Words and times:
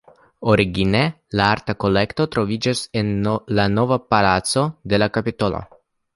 Origine 0.51 1.01
la 1.41 1.49
arta 1.55 1.75
kolekto 1.83 2.27
troviĝis 2.37 2.81
en 3.03 3.13
la 3.61 3.67
"Nova 3.75 4.01
Palaco" 4.09 4.67
de 4.95 5.03
la 5.05 5.11
Kapitolo. 5.21 5.63